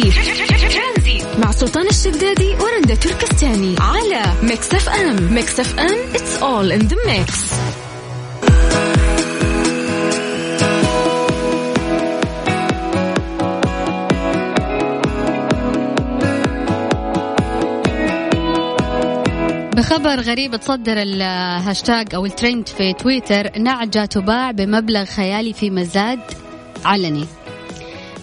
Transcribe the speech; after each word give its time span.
ترانزيت 0.00 1.24
مع 1.38 1.50
سلطان 1.50 1.86
الشدادي 1.86 2.54
ورندا 2.60 2.94
تركستاني 2.94 3.76
على 3.80 4.22
Mix 4.42 4.74
FM. 4.74 5.34
Mix 5.34 5.60
FM 5.60 6.12
it's 6.12 6.42
all 6.42 6.80
in 6.80 6.88
the 6.88 6.96
mix. 6.96 7.52
بخبر 19.76 20.20
غريب 20.20 20.56
تصدر 20.56 21.02
الهاشتاج 21.02 22.14
أو 22.14 22.26
الترند 22.26 22.68
في 22.68 22.92
تويتر 22.92 23.58
نعجة 23.58 24.04
تباع 24.04 24.50
بمبلغ 24.50 25.04
خيالي 25.04 25.52
في 25.52 25.70
مزاد 25.70 26.20
علني. 26.84 27.26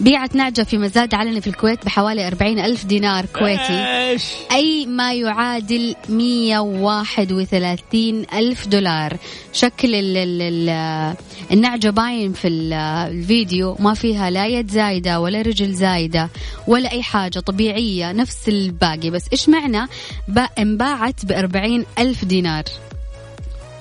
بيعت 0.00 0.34
نعجة 0.36 0.62
في 0.62 0.78
مزاد 0.78 1.14
علني 1.14 1.40
في 1.40 1.46
الكويت 1.46 1.84
بحوالي 1.84 2.26
40 2.26 2.58
ألف 2.58 2.84
دينار 2.84 3.26
كويتي. 3.26 3.84
إيش؟ 4.08 4.22
أي 4.52 4.86
ما 4.86 5.12
يعادل 5.14 5.94
131 6.08 8.26
ألف 8.34 8.66
دولار. 8.68 9.16
شكل 9.52 9.94
ال 9.94 10.16
ال 10.16 10.42
ال 10.42 11.14
النعجة 11.52 11.90
باين 11.90 12.32
في 12.32 12.48
ال- 12.48 12.72
الفيديو. 12.72 13.76
ما 13.80 13.94
فيها 13.94 14.30
لا 14.30 14.46
يد 14.46 14.70
زايدة 14.70 15.20
ولا 15.20 15.42
رجل 15.42 15.72
زايدة 15.74 16.28
ولا 16.66 16.92
أي 16.92 17.02
حاجة 17.02 17.38
طبيعية 17.40 18.12
نفس 18.12 18.48
الباقي. 18.48 19.10
بس 19.10 19.24
إيش 19.32 19.48
معنى؟ 19.48 19.86
با- 20.28 20.48
انباعت 20.58 21.24
ب 21.26 21.32
40 21.32 21.84
ألف 21.98 22.24
دينار. 22.24 22.64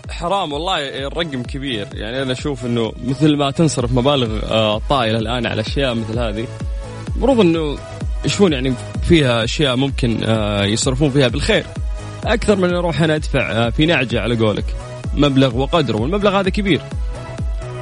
حرام 0.09 0.53
والله 0.53 1.07
الرقم 1.07 1.43
كبير. 1.43 1.87
يعني 1.93 2.21
أنا 2.21 2.31
أشوف 2.31 2.65
إنه 2.65 2.93
مثل 3.07 3.35
ما 3.35 3.51
تنصرف 3.51 3.91
مبالغ 3.91 4.39
آه، 4.51 4.81
طائلة 4.89 5.19
الآن 5.19 5.45
على 5.45 5.61
أشياء 5.61 5.93
مثل 5.93 6.19
هذه 6.19 6.47
المفروض 7.15 7.39
إنه 7.39 7.77
يشوفون 8.25 8.53
يعني 8.53 8.73
فيها 9.03 9.43
أشياء 9.43 9.75
ممكن 9.75 10.23
آه، 10.23 10.65
يصرفون 10.65 11.09
فيها 11.09 11.27
بالخير. 11.27 11.65
أكثر 12.25 12.55
من 12.55 12.73
أروح 12.73 13.01
أنا 13.01 13.15
أدفع 13.15 13.51
آه، 13.51 13.69
في 13.69 13.85
نعجة 13.85 14.21
على 14.21 14.35
قولك 14.35 14.65
مبلغ 15.13 15.57
وقدره 15.57 15.97
والمبلغ 15.97 16.39
هذا 16.39 16.49
كبير. 16.49 16.81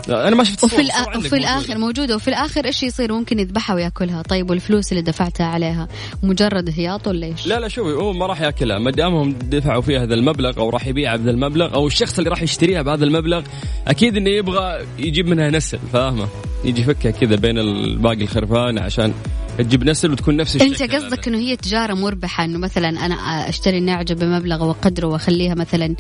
أنا 0.09 0.35
ما 0.35 0.43
شفت 0.43 0.63
وفي, 0.63 0.75
عندك 0.75 1.07
وفي 1.07 1.17
موجودة. 1.17 1.37
الآخر 1.37 1.77
موجودة. 1.77 2.15
وفي 2.15 2.27
الآخر 2.27 2.65
إيش 2.65 2.83
يصير؟ 2.83 3.13
ممكن 3.13 3.39
يذبحها 3.39 3.75
ويأكلها. 3.75 4.21
طيب 4.21 4.49
والفلوس 4.49 4.91
اللي 4.91 5.03
دفعتها 5.03 5.45
عليها 5.45 5.87
مجرد 6.23 6.73
هياط 6.77 7.07
ولا 7.07 7.27
إيش؟ 7.27 7.47
لا 7.47 7.59
لا 7.59 7.67
شوفي 7.67 7.91
هو 7.91 8.13
ما 8.13 8.25
راح 8.25 8.41
يأكلها. 8.41 8.79
ما 8.79 8.91
دامهم 8.91 9.31
دفعوا 9.31 9.81
فيها 9.81 10.03
هذا 10.03 10.13
المبلغ 10.13 10.59
أو 10.59 10.69
راح 10.69 10.87
يبيعها 10.87 11.15
بهذا 11.17 11.31
المبلغ 11.31 11.73
أو 11.73 11.87
الشخص 11.87 12.17
اللي 12.17 12.29
راح 12.29 12.41
يشتريها 12.41 12.81
بهذا 12.81 13.05
المبلغ 13.05 13.43
أكيد 13.87 14.17
إنه 14.17 14.29
يبغى 14.29 14.85
يجيب 14.99 15.27
منها 15.27 15.49
نسل 15.49 15.79
فاهمة؟ 15.93 16.27
يجي 16.65 16.81
يفكها 16.81 17.11
كذا 17.11 17.35
بين 17.35 17.55
باقي 17.97 18.21
الخرفان 18.21 18.77
عشان 18.79 19.13
تجيب 19.57 19.83
نسل 19.83 20.11
وتكون 20.11 20.37
نفس 20.37 20.55
الشكل 20.55 20.83
انت 20.83 20.95
قصدك 20.95 21.27
إنه 21.27 21.37
هي 21.37 21.55
تجارة 21.55 21.93
مربحة 21.93 22.45
إنه 22.45 22.57
مثلا 22.57 22.89
أنا 22.89 23.15
أشتري 23.49 23.79
نعجه 23.79 24.13
بمبلغ 24.13 24.65
وقدره 24.65 25.07
وأخليها 25.07 25.55
مثلا 25.55 25.95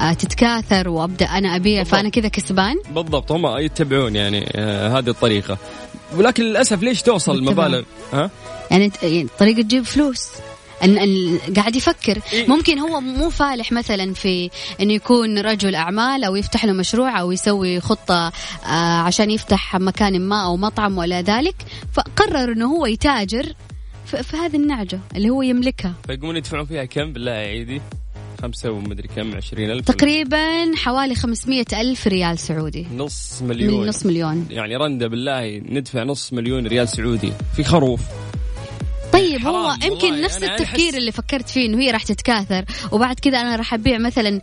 آه، 0.00 0.12
تتكاثر 0.12 0.88
وأبدأ 0.88 1.26
أنا 1.26 1.56
أبيع 1.56 1.78
بالضبط. 1.78 1.96
فأنا 1.96 2.08
كذا 2.08 2.28
كسبان؟ 2.28 2.76
بالضبط 2.94 3.32
هم 3.32 3.58
يتبعون 3.58 4.16
يعني 4.16 4.50
آه 4.56 4.98
هذه 4.98 5.08
الطريقة. 5.08 5.58
ولكن 6.16 6.42
للأسف 6.42 6.82
ليش 6.82 7.02
توصل. 7.02 7.36
المبالغ؟ 7.36 7.82
ها؟ 8.12 8.30
يعني 8.70 8.90
يعني 9.02 9.26
طريقة 9.38 9.62
تجيب 9.62 9.84
فلوس. 9.84 10.28
أن 10.84 10.98
أن 10.98 11.38
قاعد 11.56 11.76
يفكر. 11.76 12.18
إيه. 12.32 12.46
ممكن 12.48 12.78
هو 12.78 13.00
مو 13.00 13.30
فالح 13.30 13.72
مثلا 13.72 14.14
في 14.14 14.50
إنه 14.80 14.92
يكون 14.92 15.38
رجل 15.38 15.74
أعمال 15.74 16.24
أو 16.24 16.36
يفتح 16.36 16.64
له 16.64 16.72
مشروع 16.72 17.20
أو 17.20 17.32
يسوي 17.32 17.80
خطة 17.80 18.32
آه، 18.66 18.98
عشان 18.98 19.30
يفتح 19.30 19.76
مكان 19.76 20.20
ما 20.20 20.44
أو 20.44 20.56
مطعم 20.56 20.98
ولا 20.98 21.22
ذلك. 21.22 21.54
فقرر 21.92 22.52
إنه 22.52 22.66
هو 22.66 22.86
يتاجر 22.86 23.52
في 24.06 24.36
هذه 24.36 24.56
النعجة 24.56 25.00
اللي 25.16 25.30
هو 25.30 25.42
يملكها. 25.42 25.94
فيقومون 26.06 26.36
يدفعون 26.36 26.64
فيها 26.66 26.84
كم 26.84 27.12
بالله 27.12 27.32
يا 27.32 27.46
عيدي؟ 27.48 27.80
خمسة 28.42 28.70
ومدري 28.70 29.08
كم 29.08 29.36
عشرين 29.36 29.70
ألف. 29.70 29.86
تقريبا 29.86 30.76
حوالي 30.76 31.14
500 31.14 31.64
ألف 31.72 32.06
ريال 32.06 32.38
سعودي. 32.38 32.86
نص 32.96 33.42
من 33.42 33.48
مليون. 33.48 33.86
نص 33.88 34.06
مليون. 34.06 34.46
يعني 34.50 34.76
رندا 34.76 35.06
بالله 35.06 35.58
ندفع 35.58 36.02
نص 36.02 36.32
مليون 36.32 36.66
ريال 36.66 36.88
سعودي. 36.88 37.32
في 37.56 37.64
خروف. 37.64 38.00
طيب 39.44 39.46
هو 39.46 39.76
يمكن 39.82 40.20
نفس 40.20 40.42
أنا 40.42 40.54
التفكير 40.54 40.94
اللي 40.94 41.12
فكرت 41.12 41.48
فيه 41.48 41.66
إنه 41.66 41.80
هي 41.80 41.90
راح 41.90 42.02
تتكاثر 42.02 42.64
وبعد 42.92 43.20
كذا 43.20 43.40
أنا 43.40 43.56
راح 43.56 43.74
أبيع 43.74 43.98
مثلا 43.98 44.40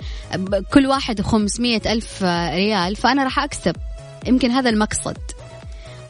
كل 0.74 0.88
واحد 0.88 1.22
500 1.22 1.82
ألف 1.86 2.24
ريال 2.24 2.96
فأنا 2.96 3.24
راح 3.24 3.40
أكسب. 3.40 3.76
يمكن 4.28 4.52
هذا 4.52 4.70
المقصد. 4.70 5.18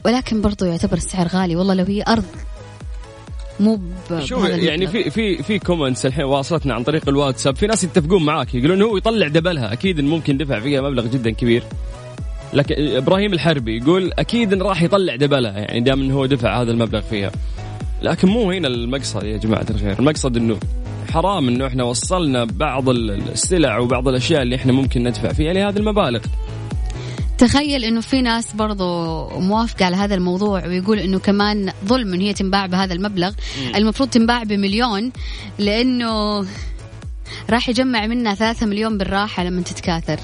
ولكن 0.05 0.41
برضو 0.41 0.65
يعتبر 0.65 0.97
السعر 0.97 1.27
غالي. 1.27 1.55
والله 1.55 1.73
لو 1.73 1.85
هي 1.85 2.03
أرض 2.07 2.25
مو 3.59 3.79
شوف 4.19 4.43
بهذا 4.43 4.55
يعني. 4.55 4.87
في 4.87 5.09
في 5.09 5.43
في 5.43 5.59
comments 5.59 6.05
الحين 6.05 6.25
واصلتنا 6.25 6.73
عن 6.73 6.83
طريق 6.83 7.09
الواتساب. 7.09 7.55
في 7.55 7.67
ناس 7.67 7.83
يتفقون 7.83 8.25
معاك 8.25 8.55
يقولون 8.55 8.81
هو 8.81 8.97
يطلع 8.97 9.27
دبلها. 9.27 9.73
أكيد 9.73 9.99
إن 9.99 10.05
ممكن 10.05 10.37
دفع 10.37 10.59
فيها 10.59 10.81
مبلغ 10.81 11.07
جدا 11.07 11.31
كبير. 11.31 11.63
لكن 12.53 12.75
إبراهيم 12.77 13.33
الحربي 13.33 13.77
يقول 13.77 14.11
أكيد 14.19 14.53
إن 14.53 14.61
راح 14.61 14.81
يطلع 14.81 15.15
دبلها 15.15 15.59
يعني 15.59 15.79
دام 15.79 16.01
انه 16.01 16.15
هو 16.15 16.25
دفع 16.25 16.61
هذا 16.61 16.71
المبلغ 16.71 17.01
فيها. 17.01 17.31
لكن 18.05 18.27
مو 18.27 18.51
هنا 18.51 18.67
المقصد 18.67 19.23
يا 19.23 19.37
جماعة 19.37 19.65
الخير. 19.69 19.99
المقصد 19.99 20.37
إنه 20.37 20.57
حرام 21.13 21.47
إنه 21.47 21.67
إحنا 21.67 21.83
وصلنا 21.83 22.43
بعض 22.43 22.89
ال- 22.89 23.11
السلع 23.31 23.77
وبعض 23.77 24.07
الأشياء 24.07 24.41
اللي 24.41 24.55
إحنا 24.55 24.73
ممكن 24.73 25.03
ندفع 25.03 25.33
فيها 25.33 25.53
لهذه 25.53 25.77
المبالغ. 25.77 26.19
تخيل 27.37 27.83
إنه 27.83 28.01
في 28.01 28.21
ناس 28.21 28.53
برضو 28.53 28.85
موافقة 29.39 29.85
على 29.85 29.95
هذا 29.95 30.15
الموضوع 30.15 30.65
ويقول 30.67 30.99
إنه 30.99 31.19
كمان 31.19 31.71
ظلم 31.85 32.13
إن 32.13 32.21
هي 32.21 32.33
تنباع 32.33 32.65
بهذا 32.65 32.93
المبلغ. 32.93 33.31
المفروض 33.75 34.09
تنباع 34.09 34.43
بمليون 34.43 35.11
لأنه 35.59 36.45
راح 37.49 37.69
يجمع 37.69 38.07
منها 38.07 38.33
ثلاثة 38.35 38.65
مليون 38.65 38.97
بالراحة 38.97 39.43
لما 39.43 39.61
تتكاثر. 39.61 40.19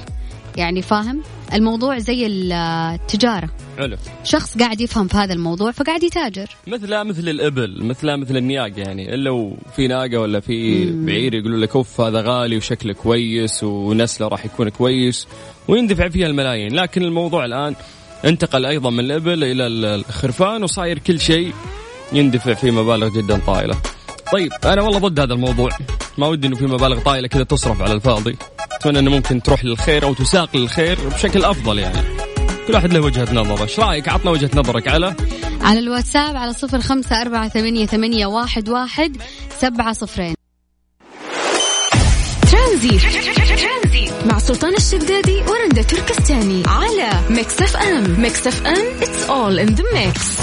يعني 0.56 0.82
فاهم؟ 0.82 1.22
الموضوع 1.52 1.98
زي 1.98 2.26
التجارة. 2.26 3.50
حلو. 3.78 3.96
شخص 4.24 4.58
قاعد 4.58 4.80
يفهم 4.80 5.08
في 5.08 5.16
هذا 5.16 5.32
الموضوع 5.32 5.70
فقاعد 5.70 6.02
يتاجر. 6.02 6.46
مثل 6.66 7.04
مثل 7.04 7.28
الإبل 7.28 7.84
مثل 7.84 8.16
مثل 8.16 8.36
النياق 8.36 8.72
يعني 8.76 9.14
إلا 9.14 9.30
وفي 9.30 9.86
ناقة 9.88 10.16
ولا 10.18 10.40
في 10.40 10.84
بعير 10.92 11.34
يقولوا 11.34 11.58
لك 11.58 11.76
أوف 11.76 12.00
هذا 12.00 12.20
غالي 12.20 12.56
وشكله 12.56 12.92
كويس 12.92 13.64
ونسلة 13.64 14.28
راح 14.28 14.44
يكون 14.44 14.68
كويس 14.68 15.28
ويندفع 15.68 16.08
فيها 16.08 16.26
الملايين. 16.26 16.74
لكن 16.74 17.02
الموضوع 17.02 17.44
الآن 17.44 17.74
انتقل 18.24 18.66
أيضا 18.66 18.90
من 18.90 19.00
الإبل 19.00 19.44
إلى 19.44 19.66
الخرفان 19.66 20.62
وصاير 20.62 20.98
كل 20.98 21.20
شيء 21.20 21.52
يندفع 22.12 22.54
فيه 22.54 22.70
مبالغ 22.70 23.08
جدا 23.08 23.40
طائله. 23.46 23.76
طيب 24.32 24.50
أنا 24.64 24.82
والله 24.82 24.98
ضد 24.98 25.20
هذا 25.20 25.34
الموضوع. 25.34 25.70
ما 26.18 26.26
ودي 26.26 26.46
إنه 26.46 26.56
في 26.56 26.66
مبالغ 26.66 27.00
طائله 27.00 27.28
كذا 27.28 27.42
تصرف 27.42 27.82
على 27.82 27.92
الفاضي. 27.92 28.36
أتمنى 28.72 28.98
إنه 28.98 29.10
ممكن 29.10 29.42
تروح 29.42 29.64
للخير 29.64 30.04
أو 30.04 30.14
تساق 30.14 30.56
للخير 30.56 30.98
بشكل 31.14 31.44
أفضل 31.44 31.78
يعني. 31.78 32.21
كل 32.68 32.74
واحد 32.74 32.92
له 32.92 33.00
وجهة 33.00 33.34
نظره. 33.34 33.62
إيش 33.62 33.80
رأيك؟ 33.80 34.08
عطنا 34.08 34.30
وجهة 34.30 34.50
نظرك 34.54 34.88
على 34.88 35.14
على 35.60 35.78
الواتساب 35.78 36.36
على 36.36 36.52
صفر 36.52 36.80
خمسة 36.80 37.20
أربعة 37.20 37.48
ثمانية, 37.48 37.86
ثمانية 37.86 38.26
واحد, 38.26 38.68
واحد 38.68 39.16
سبعة 39.58 39.92
صفرين. 39.92 40.34
ترانزيت 42.52 42.98
مع 44.26 44.38
سلطان 44.38 44.74
الشدادي 44.74 45.42
ورندا 45.48 45.82
تركستاني 45.82 46.62
على 46.66 47.10
Mix 47.30 47.62
FM. 47.62 48.20
Mix 48.20 48.46
FM 48.46 49.00
it's 49.00 49.28
all 49.28 49.58
in 49.58 49.74
the 49.74 49.84
mix. 49.94 50.42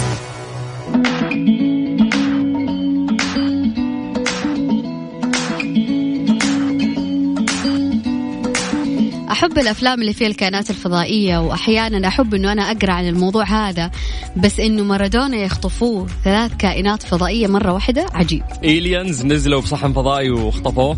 أحب 9.40 9.58
الأفلام 9.58 10.02
اللي 10.02 10.14
فيها 10.14 10.28
الكائنات 10.28 10.70
الفضائية 10.70 11.38
وأحيانا 11.38 12.08
أحب 12.08 12.34
إنه 12.34 12.52
أنا 12.52 12.62
أقرأ 12.62 12.92
عن 12.92 13.08
الموضوع 13.08 13.44
هذا 13.44 13.92
بس 14.38 14.60
إنه 14.60 14.84
مارادونا 14.84 15.38
يخطفوه 15.38 16.08
ثلاث 16.24 16.52
كائنات 16.58 17.04
فضائية 17.04 17.48
مرة 17.48 17.74
واحدة؟ 17.74 18.06
عجيب. 18.14 18.44
ايليانز 18.64 19.26
نزلوا 19.26 19.62
بصحن 19.62 19.94
فضائي 19.94 20.30
واخطفوه. 20.30 20.98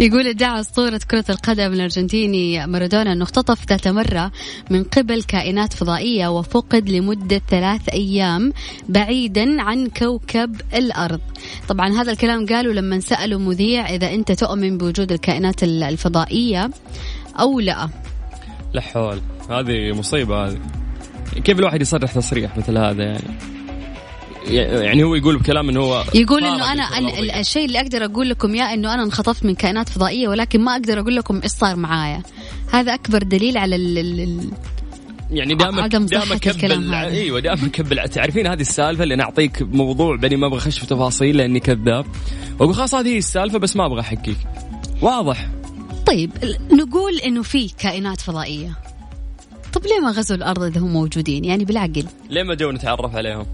يقول 0.00 0.26
ادعى 0.26 0.60
أسطورة 0.60 1.00
كرة 1.10 1.24
القدم 1.30 1.72
الأرجنتيني 1.72 2.66
مارادونا 2.66 3.12
أنه 3.12 3.22
اختطف 3.22 3.68
ذات 3.68 3.88
مرة 3.88 4.32
من 4.70 4.84
قبل 4.84 5.22
كائنات 5.22 5.72
فضائية 5.72 6.28
وفقد 6.28 6.88
لمدة 6.90 7.42
ثلاث 7.50 7.88
أيام 7.88 8.52
بعيدا 8.88 9.62
عن 9.62 9.88
كوكب 9.88 10.60
الأرض. 10.74 11.20
طبعا 11.68 11.88
هذا 11.88 12.12
الكلام 12.12 12.46
قالوا 12.46 12.72
لما 12.72 13.00
سألوا 13.00 13.40
مذيع 13.40 13.94
إذا 13.94 14.14
أنت 14.14 14.32
تؤمن 14.32 14.78
بوجود 14.78 15.12
الكائنات 15.12 15.62
الفضائية. 15.62 16.70
أو 17.40 17.60
لا؟ 17.60 17.88
لا 18.72 18.80
حول. 18.80 19.20
هذه 19.50 19.92
مصيبة 19.92 20.46
هذه. 20.46 20.58
كيف 21.44 21.58
الواحد 21.58 21.80
يصرح 21.80 22.12
تصريح 22.12 22.56
مثل 22.56 22.78
هذا 22.78 23.02
يعني؟ 23.04 23.24
يعني 24.84 25.04
هو 25.04 25.14
يقول 25.14 25.38
بكلام 25.38 25.68
إنه 25.68 25.80
هو 25.80 26.04
يقول 26.14 26.44
إنه 26.44 26.72
أنا. 26.72 26.88
الشيء 27.40 27.64
اللي 27.64 27.80
أقدر 27.80 28.04
أقول 28.04 28.28
لكم 28.28 28.54
يا 28.54 28.64
إنه 28.64 28.94
أنا 28.94 29.02
انخطفت 29.02 29.44
من 29.44 29.54
كائنات 29.54 29.88
فضائية 29.88 30.28
ولكن 30.28 30.60
ما 30.60 30.72
أقدر 30.72 31.00
أقول 31.00 31.16
لكم 31.16 31.40
إيش 31.42 31.52
صار 31.52 31.76
معايا. 31.76 32.22
هذا 32.72 32.94
أكبر 32.94 33.22
دليل 33.22 33.58
على 33.58 33.76
ال 33.76 33.98
ال 33.98 34.50
يعني 35.30 35.54
دائما 35.54 35.82
عدم 35.82 36.06
دائما 36.06 36.38
هذا. 36.62 37.08
أيوه 37.08 37.40
دائما 37.40 37.68
كبل. 37.68 38.08
تعرفين 38.08 38.46
هذه 38.46 38.60
السالفة؟ 38.60 39.02
اللي 39.02 39.14
أنا 39.14 39.22
أعطيك 39.22 39.62
موضوع 39.62 40.16
بعدين 40.16 40.38
ما 40.38 40.46
أبغى 40.46 40.58
أخش 40.58 40.78
في 40.78 40.86
تفاصيل 40.86 41.36
لأني 41.36 41.60
كذاب. 41.60 42.06
وأقول 42.58 42.74
خلاص 42.74 42.94
هذه 42.94 43.18
السالفة 43.18 43.58
بس 43.58 43.76
ما 43.76 43.86
أبغى 43.86 44.00
أحكيك. 44.00 44.38
واضح. 45.02 45.48
طيب 46.08 46.30
نقول 46.72 47.14
إنه 47.24 47.42
في 47.42 47.68
كائنات 47.78 48.20
فضائية. 48.20 48.78
طب 49.72 49.82
ليه 49.86 50.00
ما 50.00 50.10
غزوا 50.10 50.36
الأرض 50.36 50.62
إذا 50.62 50.80
هم 50.80 50.92
موجودين؟ 50.92 51.44
يعني 51.44 51.64
بالعقل. 51.64 52.04
ليه 52.30 52.42
ما 52.42 52.54
جو 52.54 52.70
نتعرف 52.70 53.16
عليهم؟ 53.16 53.46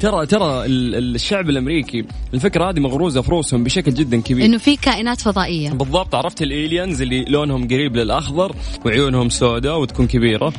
ترى 0.00 0.26
ترى 0.26 0.66
ال- 0.66 1.14
الشعب 1.14 1.50
الأمريكي 1.50 2.04
الفكرة 2.34 2.70
هذه 2.70 2.80
مغروزة 2.80 3.22
في 3.22 3.30
روسهم 3.30 3.64
بشكل 3.64 3.94
جدا 3.94 4.20
كبير. 4.20 4.44
إنه 4.44 4.58
في 4.58 4.76
كائنات 4.76 5.20
فضائية. 5.20 5.70
بالضبط 5.70 6.14
عرفت 6.14 6.42
الالينز 6.42 7.02
اللي 7.02 7.24
لونهم 7.24 7.64
قريب 7.68 7.96
للأخضر 7.96 8.56
وعيونهم 8.84 9.28
سوداء 9.28 9.80
وتكون 9.80 10.06
كبيرة 10.06 10.52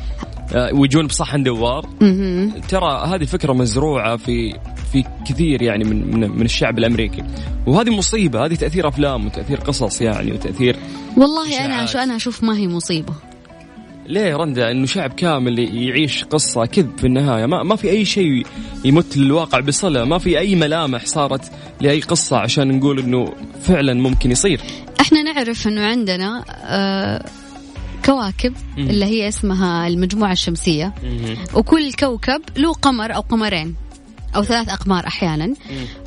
آه، 0.53 0.73
ويجون 0.73 1.07
بصحن 1.07 1.44
دوار. 1.44 1.85
ترى 2.69 3.07
هذه 3.07 3.25
فكرة 3.25 3.53
مزروعة 3.53 4.17
في 4.17 4.53
في 4.91 5.03
كثير 5.29 5.61
يعني 5.61 5.83
من 5.83 6.19
من, 6.19 6.29
من 6.31 6.45
الشعب 6.45 6.77
الأمريكي. 6.79 7.23
وهذه 7.67 7.89
مصيبة 7.89 8.45
هذه 8.45 8.55
تأثير 8.55 8.87
أفلام 8.87 9.25
وتأثير 9.25 9.57
قصص 9.57 10.01
يعني 10.01 10.31
وتأثير 10.31 10.75
والله 11.17 11.65
أنا. 11.65 11.85
شو 11.85 11.97
أنا 11.97 12.15
أشوف 12.15 12.43
ما 12.43 12.57
هي 12.57 12.67
مصيبة. 12.67 13.13
ليه 14.07 14.35
رندا؟ 14.35 14.71
إنه 14.71 14.85
شعب 14.85 15.13
كامل 15.13 15.59
يعيش 15.59 16.23
قصة 16.23 16.65
كذب 16.65 16.97
في 16.97 17.07
النهاية. 17.07 17.45
ما 17.45 17.63
ما 17.63 17.75
في 17.75 17.89
أي 17.89 18.05
شيء 18.05 18.45
يمت 18.85 19.17
للواقع 19.17 19.59
بصلة. 19.59 20.05
ما 20.05 20.17
في 20.17 20.39
أي 20.39 20.55
ملامح 20.55 21.05
صارت 21.05 21.51
لأي 21.81 21.99
قصة 21.99 22.37
عشان 22.37 22.77
نقول 22.77 22.99
إنه 22.99 23.33
فعلا 23.61 23.93
ممكن 23.93 24.31
يصير. 24.31 24.61
إحنا 25.01 25.21
نعرف 25.21 25.67
إنه 25.67 25.81
عندنا 25.81 26.43
آه 26.65 27.25
كواكب. 28.05 28.53
اللي 28.77 29.05
هي 29.05 29.27
اسمها 29.27 29.87
المجموعة 29.87 30.31
الشمسية. 30.31 30.93
وكل 31.53 31.93
كوكب 31.93 32.41
له 32.57 32.73
قمر 32.73 33.15
أو 33.15 33.21
قمرين. 33.21 33.75
أو 34.37 34.43
ثلاث 34.43 34.69
أقمار 34.69 35.07
أحيانا. 35.07 35.53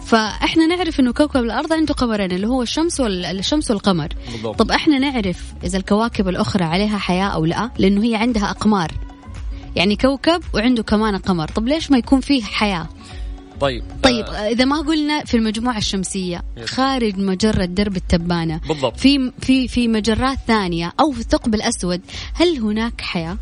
فإحنا 0.06 0.66
نعرف 0.66 1.00
إنه 1.00 1.12
كوكب 1.12 1.40
الأرض 1.40 1.72
عنده 1.72 1.94
قمرين 1.94 2.32
اللي 2.32 2.46
هو 2.46 2.62
الشمس 2.62 3.00
والشمس 3.00 3.70
والقمر. 3.70 4.08
بالضبط. 4.32 4.58
طب 4.58 4.70
إحنا 4.70 4.98
نعرف 4.98 5.54
إذا 5.64 5.78
الكواكب 5.78 6.28
الأخرى 6.28 6.64
عليها 6.64 6.98
حياة 6.98 7.26
أو 7.26 7.44
لا؟ 7.44 7.70
لأنه 7.78 8.04
هي 8.04 8.14
عندها 8.16 8.50
أقمار. 8.50 8.92
يعني 9.76 9.96
كوكب 9.96 10.42
وعنده 10.54 10.82
كمان 10.82 11.16
قمر. 11.16 11.48
طب 11.48 11.68
ليش 11.68 11.90
ما 11.90 11.98
يكون 11.98 12.20
فيه 12.20 12.42
حياة؟ 12.42 12.88
طيب 13.60 13.84
طيب 14.02 14.24
آه. 14.24 14.48
إذا 14.48 14.64
ما 14.64 14.76
قلنا 14.76 15.24
في 15.24 15.36
المجموعة 15.36 15.78
الشمسية 15.78 16.42
يس. 16.56 16.70
خارج 16.70 17.18
مجرة 17.18 17.64
درب 17.64 17.96
التبانة 17.96 18.60
بالضبط. 18.68 18.96
في 18.96 19.32
في 19.40 19.68
في 19.68 19.88
مجرات 19.88 20.38
ثانية 20.46 20.92
أو 21.00 21.12
في 21.12 21.20
الثقب 21.20 21.54
الأسود 21.54 22.00
هل 22.34 22.58
هناك 22.58 23.00
حياة؟ 23.00 23.36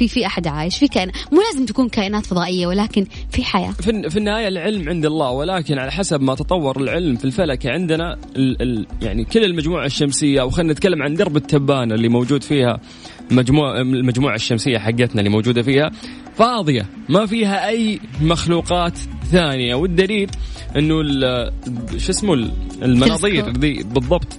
في 0.00 0.08
في 0.08 0.26
أحد 0.26 0.46
عايش 0.46 0.78
في 0.78 0.88
كائن 0.88 1.10
مو 1.32 1.40
لازم 1.40 1.66
تكون 1.66 1.88
كائنات 1.88 2.26
فضائية 2.26 2.66
ولكن 2.66 3.06
في 3.30 3.44
حياة 3.44 3.70
في, 3.72 4.10
في 4.10 4.16
النهاية 4.18 4.48
العلم 4.48 4.88
عند 4.88 5.06
الله 5.06 5.30
ولكن 5.30 5.78
على 5.78 5.92
حسب 5.92 6.20
ما 6.22 6.34
تطور 6.34 6.80
العلم 6.80 7.16
في 7.16 7.24
الفلك 7.24 7.66
عندنا 7.66 8.16
ال 8.36 8.62
ال 8.62 8.86
يعني 9.02 9.24
كل 9.24 9.44
المجموعة 9.44 9.86
الشمسية 9.86 10.40
أو 10.40 10.50
خلينا 10.50 10.72
نتكلم 10.72 11.02
عن 11.02 11.14
درب 11.14 11.36
التبانة 11.36 11.94
اللي 11.94 12.08
موجود 12.08 12.42
فيها 12.42 12.80
مجموعة 13.30 13.80
المجموعة 13.80 14.34
الشمسية 14.34 14.78
حقتنا 14.78 15.18
اللي 15.18 15.30
موجودة 15.30 15.62
فيها 15.62 15.90
فاضية 16.36 16.86
ما 17.08 17.26
فيها 17.26 17.68
أي 17.68 18.00
مخلوقات 18.22 18.98
ثانية 19.32 19.74
والدليل 19.74 20.30
ال- 20.76 21.52
شو 21.96 22.10
اسمه 22.10 22.34
ال- 22.34 22.50
المناظير. 22.82 23.50
ذي 23.58 23.82
بالضبط 23.82 24.38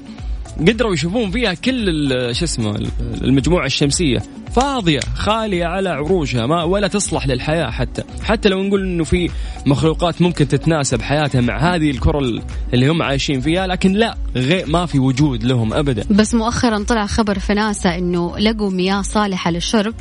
قدروا 0.60 0.94
يشوفون 0.94 1.32
فيها 1.32 1.54
كل 1.54 2.10
شو 2.36 2.46
اسمه 2.46 2.76
ال- 2.76 2.88
المجموعة 3.24 3.66
الشمسية. 3.66 4.20
فاضية 4.56 5.00
خالية 5.16 5.66
على 5.66 5.90
عروشها 5.90 6.46
ما 6.46 6.64
ولا 6.64 6.88
تصلح 6.88 7.28
للحياة 7.28 7.70
حتى. 7.70 8.04
حتى 8.24 8.50
لو 8.50 8.64
نقول 8.64 8.82
إنه 8.84 9.04
في 9.04 9.30
مخلوقات 9.66 10.22
ممكن 10.22 10.48
تتناسب 10.48 11.02
حياتها 11.02 11.42
مع 11.42 11.76
هذه 11.76 11.92
الكرة 11.92 12.20
ال- 12.20 12.42
اللي 12.74 12.88
هم 12.88 13.02
عايشين 13.02 13.42
فيها 13.42 13.68
لكن 13.68 13.92
لا 13.94 14.18
غير 14.36 14.68
ما 14.70 14.86
في 14.86 15.00
وجود 15.00 15.44
لهم 15.44 15.74
ابدا. 15.74 16.04
بس 16.10 16.34
مؤخرا 16.36 16.84
طلع 16.84 17.06
خبر 17.06 17.40
في 17.40 17.54
ناسا 17.54 17.96
إنه 17.98 18.38
لقوا 18.40 18.70
مياه 18.72 19.02
صالحة 19.02 19.52
للشرب 19.52 19.94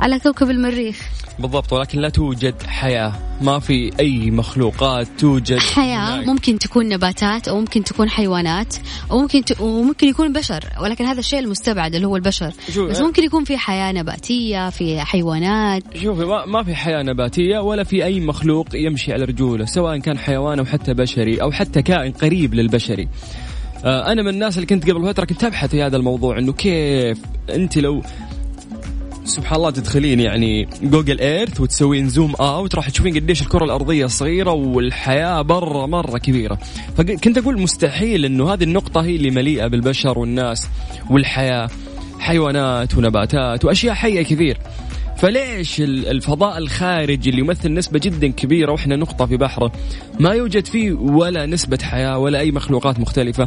على 0.00 0.18
كوكب 0.18 0.50
المريخ. 0.50 0.96
بالضبط 1.40 1.72
ولكن 1.72 1.98
لا 1.98 2.08
توجد 2.08 2.62
حياة. 2.62 3.12
ما 3.40 3.58
في 3.58 3.90
أي 4.00 4.30
مخلوقات 4.30 5.08
توجد 5.18 5.58
حياة 5.58 6.14
هناك. 6.14 6.26
ممكن 6.26 6.58
تكون 6.58 6.88
نباتات 6.88 7.48
أو 7.48 7.60
ممكن 7.60 7.84
تكون 7.84 8.10
حيوانات 8.10 8.76
أو 9.10 9.20
ممكن 9.20 9.44
ت... 9.44 9.60
وممكن 9.60 10.08
يكون 10.08 10.32
بشر 10.32 10.64
ولكن 10.80 11.04
هذا 11.04 11.18
الشيء 11.18 11.38
المستبعد 11.38 11.94
اللي 11.94 12.06
هو 12.06 12.16
البشر. 12.16 12.52
بس 12.90 13.00
ممكن 13.00 13.24
يكون 13.24 13.44
في 13.44 13.56
حياة 13.56 13.92
نباتية 13.92 14.70
في 14.70 15.00
حيوانات. 15.00 15.82
شوفي 16.02 16.24
ما, 16.24 16.46
ما 16.46 16.62
في 16.62 16.74
حياة 16.74 17.02
نباتية 17.02 17.58
ولا 17.58 17.84
في 17.84 18.04
أي 18.04 18.20
مخلوق 18.20 18.66
يمشي 18.74 19.12
على 19.12 19.24
رجوله 19.24 19.64
سواء 19.64 19.98
كان 19.98 20.18
حيوان 20.18 20.58
أو 20.58 20.64
حتى 20.64 20.94
بشري 20.94 21.42
أو 21.42 21.52
حتى 21.52 21.82
كائن 21.82 22.12
قريب 22.12 22.54
للبشري. 22.54 23.08
آه، 23.84 24.12
أنا 24.12 24.22
من 24.22 24.28
الناس 24.28 24.56
اللي 24.56 24.66
كنت 24.66 24.90
قبل 24.90 25.06
فترة 25.06 25.24
كنت 25.24 25.44
أبحث 25.44 25.70
في 25.70 25.82
هذا 25.82 25.96
الموضوع 25.96 26.38
إنه 26.38 26.52
كيف 26.52 27.18
أنت 27.50 27.78
لو 27.78 28.02
سبحان 29.30 29.56
الله 29.58 29.70
تدخلين 29.70 30.20
يعني 30.20 30.68
Google 30.82 31.20
Earth 31.20 31.60
وتسوين 31.60 32.08
zoom 32.08 32.34
out 32.34 32.74
راح 32.74 32.90
تشوفين 32.90 33.14
قديش 33.14 33.42
الكرة 33.42 33.64
الأرضية 33.64 34.06
صغيرة 34.06 34.50
والحياة 34.52 35.42
برا 35.42 35.86
مرة 35.86 36.18
كبيرة. 36.18 36.58
فكنت 36.96 37.38
أقول 37.38 37.60
مستحيل 37.60 38.24
إنه 38.24 38.52
هذه 38.52 38.64
النقطة 38.64 39.00
هي 39.00 39.16
اللي 39.16 39.30
مليئة 39.30 39.66
بالبشر 39.66 40.18
والناس 40.18 40.68
والحياة 41.10 41.68
حيوانات 42.18 42.96
ونباتات 42.98 43.64
وأشياء 43.64 43.94
حية 43.94 44.22
كثير. 44.22 44.58
فليش 45.16 45.80
ال- 45.80 46.08
الفضاء 46.08 46.58
الخارجي 46.58 47.30
اللي 47.30 47.40
يمثل 47.40 47.74
نسبة 47.74 47.98
جدا 47.98 48.28
كبيرة 48.28 48.72
وإحنا 48.72 48.96
نقطة 48.96 49.26
في 49.26 49.36
بحره 49.36 49.72
ما 50.20 50.30
يوجد 50.30 50.66
فيه 50.66 50.92
ولا 50.92 51.46
نسبة 51.46 51.78
حياة 51.82 52.18
ولا 52.18 52.38
أي 52.40 52.50
مخلوقات 52.52 53.00
مختلفة؟ 53.00 53.46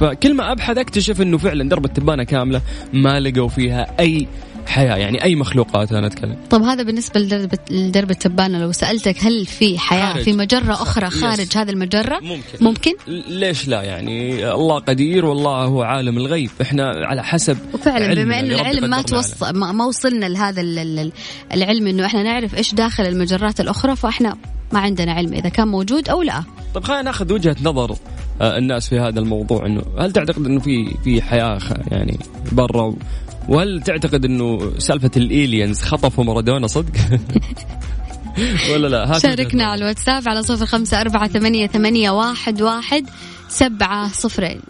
فكل 0.00 0.34
ما 0.34 0.52
أبحث 0.52 0.78
أكتشف 0.78 1.20
إنه 1.22 1.38
فعلا 1.38 1.68
درب 1.68 1.84
التبانة 1.84 2.24
كاملة 2.24 2.60
ما 2.92 3.20
لقوا 3.20 3.48
فيها 3.48 3.86
أي 4.00 4.26
حياة 4.66 4.96
يعني 4.96 5.22
أي 5.24 5.34
مخلوقات 5.36 5.92
أنا 5.92 6.06
أتكلم. 6.06 6.36
طب 6.50 6.62
هذا 6.62 6.82
بالنسبة 6.82 7.20
لدرب, 7.20 7.50
لدرب 7.70 8.10
التبانة 8.10 8.58
لو 8.58 8.72
سألتك 8.72 9.16
هل 9.24 9.46
في 9.46 9.78
حياة 9.78 10.12
خارج. 10.12 10.22
في 10.24 10.32
مجرة 10.32 10.72
أخرى 10.72 11.06
يس. 11.06 11.14
خارج 11.14 11.56
هذه 11.56 11.70
المجرة؟ 11.70 12.18
ممكن. 12.20 12.42
ممكن؟ 12.60 12.92
ليش 13.28 13.68
لا؟ 13.68 13.82
يعني 13.82 14.52
الله 14.52 14.78
قدير 14.78 15.24
والله 15.24 15.64
هو 15.64 15.82
عالم 15.82 16.16
الغيب. 16.16 16.50
إحنا 16.62 16.90
على 17.06 17.24
حسب 17.24 17.58
وفعلا 17.74 18.14
بما 18.14 18.40
انه 18.40 18.54
ربي 18.56 18.60
العلم 18.60 18.90
ما 18.90 19.02
توصل 19.02 19.58
ما 19.58 19.72
ما 19.72 19.84
وصلنا 19.84 20.26
لهذا 20.26 20.60
ال- 20.60 20.78
ال- 20.78 21.12
العلم 21.52 21.86
إنه 21.86 22.06
إحنا 22.06 22.22
نعرف 22.22 22.54
إيش 22.56 22.74
داخل 22.74 23.02
المجرات 23.06 23.60
الأخرى 23.60 23.96
فإحنا 23.96 24.36
ما 24.74 24.80
عندنا 24.80 25.12
علم 25.12 25.32
إذا 25.32 25.48
كان 25.48 25.68
موجود 25.68 26.08
أو 26.08 26.22
لا 26.22 26.42
طيب 26.74 26.84
خلينا 26.84 27.02
ناخذ 27.02 27.32
وجهة 27.32 27.56
نظر 27.62 27.96
آه، 28.40 28.58
الناس 28.58 28.88
في 28.88 29.00
هذا 29.00 29.20
الموضوع 29.20 29.66
إنه 29.66 29.82
هل 29.98 30.12
تعتقد 30.12 30.46
إنه 30.46 30.60
في 30.60 30.94
في 31.04 31.22
حياة 31.22 31.58
يعني 31.90 32.18
برا 32.52 32.94
وهل 33.48 33.82
تعتقد 33.82 34.24
إنه 34.24 34.78
سالفة 34.78 35.10
الالينز 35.16 35.82
خطفوا 35.82 36.24
مارادونا 36.24 36.66
صدق؟ 36.66 36.92
ولا 38.72 38.88
لا؟ 38.88 39.06
وجهة 39.06 39.18
شاركنا. 39.18 39.64
على 39.64 39.82
الواتساب 39.82 40.28
على 40.28 40.42
صفر 40.42 40.66
خمسة 40.66 41.00
أربعة 41.00 41.28
ثمانية, 41.28 41.66
ثمانية 41.66 42.10
واحد, 42.10 42.62
واحد 42.62 43.06
سبعة 43.48 44.08
صفرين 44.12 44.60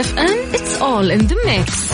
FM 0.00 0.52
Mix 0.52 0.78
it's 0.78 0.80
all 0.80 1.10
in 1.10 1.28
the 1.30 1.36
mix. 1.46 1.92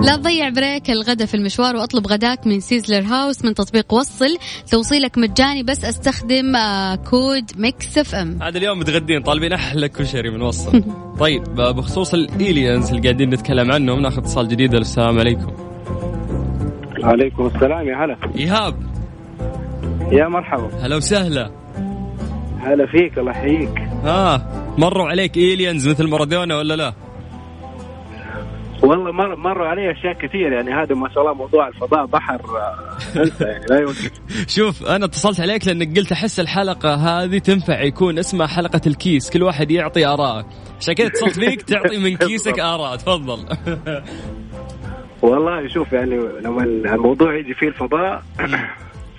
لا 0.00 0.16
تضيع 0.16 0.48
break 0.48 0.90
الغداء 0.90 1.26
في 1.26 1.34
المشوار 1.34 1.76
وأطلب 1.76 2.06
غداك 2.06 2.46
من 2.46 2.60
سيزلر 2.60 3.04
هاوس 3.06 3.44
من 3.44 3.54
تطبيق 3.54 3.94
وصل. 3.94 4.38
توصيلك 4.70 5.18
مجاني 5.18 5.62
بس 5.62 5.84
أستخدم 5.84 6.56
آه، 6.56 6.94
code 6.94 7.44
Mix 7.56 7.98
FM. 7.98 8.42
هذا 8.42 8.58
اليوم 8.58 8.78
متغدين 8.78 9.22
طالبين 9.22 9.52
أحلى 9.52 9.88
كشري 9.88 10.30
من 10.30 10.42
وصل 10.42 10.84
طيب 11.18 11.60
آه، 11.60 11.70
بخصوص 11.70 12.14
ال 12.14 12.25
aliens 12.25 12.88
اللي 12.88 13.02
قاعدين 13.02 13.30
نتكلم 13.30 13.72
عنهم 13.72 14.00
ناخذ 14.00 14.18
اتصال 14.18 14.48
جديد 14.48 14.74
السلام 14.74 15.18
عليكم. 15.18 15.52
عليكم 17.02 17.46
السلام 17.46 17.88
يا 17.88 18.04
هلا. 18.04 18.16
إيهاب. 18.36 18.74
يا 20.12 20.28
مرحبا. 20.28 20.70
هلا 20.82 20.96
وسهلا. 20.96 21.50
هلا 22.60 22.86
فيك 22.86 23.18
الله 23.18 23.30
يحييك. 23.30 23.91
ها 24.04 24.46
مروا 24.78 25.08
عليك 25.08 25.36
aliens 25.36 25.88
مثل 25.88 26.08
مارادونا 26.08 26.56
ولا 26.56 26.74
لا؟ 26.74 26.92
والله 28.82 29.12
مر 29.12 29.36
مروا 29.36 29.66
علي 29.66 29.92
أشياء 29.92 30.12
كثير 30.12 30.52
يعني 30.52 30.70
هذا 30.74 30.94
ما 30.94 31.08
شاء 31.08 31.22
الله 31.22 31.34
موضوع 31.34 31.68
الفضاء 31.68 32.06
بحر 32.06 32.40
يعني 33.40 33.64
لا 33.70 33.78
يوقف 33.80 34.10
شوف 34.56 34.86
أنا 34.86 35.04
اتصلت 35.04 35.40
عليك 35.40 35.66
لأنك 35.66 35.98
قلت 35.98 36.12
أحس 36.12 36.40
الحلقة 36.40 36.94
هذه 36.94 37.38
تنفع 37.38 37.80
يكون 37.80 38.18
اسمها 38.18 38.46
حلقة 38.46 38.80
الكيس 38.86 39.30
كل 39.30 39.42
واحد 39.42 39.70
يعطي 39.70 40.06
اراءه 40.06 40.46
عشان 40.80 40.94
كذا 40.94 41.06
اتصلت 41.06 41.34
فيك 41.34 41.62
تعطي 41.62 41.98
من 41.98 42.16
كيسك 42.26 42.60
آراء 42.60 42.96
تفضل. 42.96 43.56
والله 45.22 45.68
شوف 45.68 45.92
يعني 45.92 46.16
لما 46.16 46.62
الموضوع 46.94 47.38
يجي 47.38 47.54
فيه 47.54 47.68
الفضاء 47.68 48.22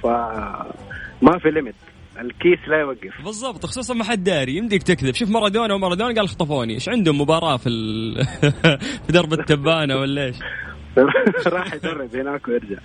فما 0.04 1.38
في 1.42 1.52
limit 1.52 1.75
الكيس 2.22 2.60
لا 2.67 2.79
يوقف. 2.79 3.22
بالضبط 3.25 3.65
خصوصا 3.65 3.93
ما 3.93 4.03
حد 4.03 4.24
داري 4.24 4.55
يمديك 4.58 4.84
تكذب. 4.84 5.15
شوف 5.15 5.29
مارادونا 5.29 5.74
ومارادونا 5.74 6.15
قال 6.15 6.29
خطفوني. 6.29 6.74
إيش 6.74 6.89
عندهم 6.89 7.22
مباراة 7.22 7.58
في 7.58 7.70
ال... 7.70 8.25
في 9.05 9.12
درب 9.12 9.34
التبانة 9.34 9.96
ولا 9.96 10.25
إيش؟ 10.25 10.36
راح 11.48 11.74
يدرب 11.74 12.15
هناك 12.15 12.48
ويرجع. 12.48 12.77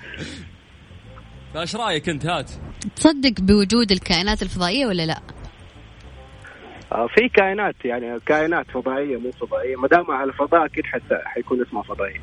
فايش 1.55 1.77
رأيك 1.77 2.09
أنت؟ 2.09 2.27
هات. 2.27 2.51
تصدق 2.97 3.41
بوجود 3.41 3.93
الكائنات 3.93 4.43
الفضائية 4.43 4.87
ولا 4.87 5.07
لا؟ 5.07 5.21
آه، 6.93 7.07
في 7.07 7.29
كائنات 7.29 7.75
يعني 7.85 8.21
كائنات 8.27 8.67
فضائية 8.71 9.17
مو 9.17 9.31
فضائية. 9.31 9.77
ما 9.77 9.89
دام 9.89 10.11
على 10.11 10.31
الفضاء 10.31 10.65
أكيد 10.65 10.85
حيكون 11.25 11.63
اسمها 11.63 11.83
فضائيه 11.83 12.21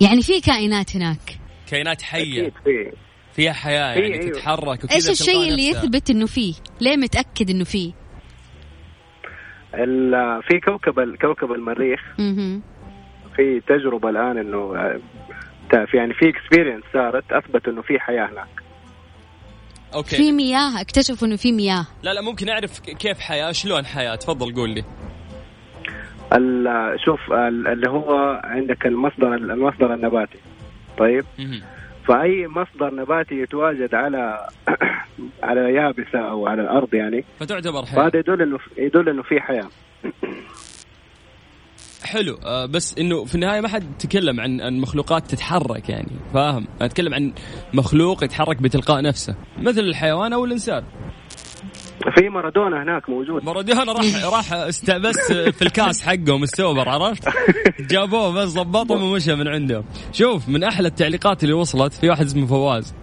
يعني 0.00 0.22
في 0.22 0.40
كائنات 0.40 0.96
هناك. 0.96 1.38
كائنات 1.70 2.02
حية. 2.02 2.40
أكيد 2.40 2.52
في. 2.64 2.92
فيها 3.36 3.52
حياة 3.52 3.94
في- 3.94 4.00
يعني 4.00 4.14
أيوه. 4.22 4.32
تتحرك 4.32 4.84
وكذا 4.84 4.94
إيش 4.96 5.10
الشيء 5.10 5.48
اللي 5.48 5.70
نفسها. 5.70 5.82
يثبت 5.84 6.10
إنه 6.10 6.26
فيه؟ 6.26 6.54
ليه 6.80 6.96
متأكد 6.96 7.50
إنه 7.50 7.64
فيه؟ 7.64 7.92
ال- 9.74 10.42
في 10.42 10.60
كوكب 10.60 11.16
كوكب 11.20 11.52
المريخ. 11.52 12.00
في 13.36 13.60
تجربة 13.68 14.10
الآن 14.10 14.38
إنه 14.38 14.76
آه، 14.76 15.00
يعني 15.94 16.14
في 16.14 16.28
experience 16.28 16.82
صارت 16.92 17.32
أثبت 17.32 17.68
إنه 17.68 17.82
في 17.82 17.98
حياة 18.00 18.26
هناك. 18.32 18.48
أوكي. 19.94 20.16
في 20.16 20.32
مياه؟ 20.32 20.80
اكتشفوا 20.80 21.28
إنه 21.28 21.36
في 21.36 21.52
مياه. 21.52 21.86
لا 22.02 22.14
لا 22.14 22.20
ممكن 22.20 22.48
أعرف 22.48 22.80
كيف 22.80 23.18
حياة 23.20 23.52
شلون 23.52 23.84
حياة؟ 23.86 24.14
تفضل 24.14 24.54
قول 24.54 24.70
لي. 24.70 24.84
ال- 26.32 27.00
شوف 27.04 27.32
ال- 27.32 27.68
اللي 27.68 27.90
هو 27.90 28.40
عندك 28.44 28.86
المصدر 28.86 29.34
المصدر 29.34 29.94
النباتي. 29.94 30.38
طيب. 30.98 31.24
فأي 32.08 32.48
مصدر 32.48 32.94
نباتي 32.94 33.34
يتواجد 33.34 33.94
على 33.94 34.48
على 35.42 35.74
يابسة 35.74 36.18
أو 36.30 36.46
على 36.46 36.62
الأرض 36.62 36.94
يعني 36.94 37.24
فتعتبر 37.40 37.86
حياة. 37.86 37.96
فهذا 37.96 38.18
يدل 38.18 38.42
إنه 38.42 38.58
يدل 38.78 39.08
إنه 39.08 39.22
في 39.22 39.40
حياة. 39.40 39.68
حلو. 42.04 42.34
آه 42.44 42.66
بس 42.66 42.98
إنه 42.98 43.24
في 43.24 43.34
النهاية 43.34 43.60
ما 43.60 43.68
حد 43.68 43.98
تكلم 43.98 44.40
عن 44.40 44.60
عن 44.60 44.80
مخلوقات 44.80 45.26
تتحرك 45.26 45.88
يعني 45.88 46.12
فاهم؟ 46.34 46.66
أنا 46.76 46.86
أتكلم 46.86 47.14
عن 47.14 47.32
مخلوق 47.74 48.24
يتحرك 48.24 48.62
بتلقاء 48.62 49.02
نفسه 49.02 49.36
مثل 49.58 49.80
الحيوان 49.80 50.32
أو 50.32 50.44
الإنسان. 50.44 50.84
في 52.14 52.28
مارادونا 52.28 52.82
هناك 52.82 53.10
موجود. 53.10 53.44
مارادونا 53.44 53.92
راح 53.92 54.24
راح 54.36 54.52
استبس 54.52 55.32
في 55.32 55.62
الكاس 55.62 56.02
حقهم 56.02 56.42
السوبر 56.42 56.88
عرفت؟ 56.88 57.28
جابوه 57.90 58.32
بس 58.32 58.54
ضبطهم 58.54 59.02
ومشى 59.02 59.34
من 59.34 59.48
عندهم 59.48 59.84
شوف 60.12 60.48
من 60.48 60.64
أحلى 60.64 60.88
التعليقات 60.88 61.42
اللي 61.42 61.54
وصلت 61.54 61.92
في 61.92 62.08
واحد 62.08 62.24
اسمه 62.24 62.46
فواز. 62.46 62.94